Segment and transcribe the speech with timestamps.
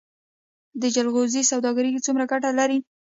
[0.81, 2.77] د جلغوزیو سوداګري څومره ګټه لري؟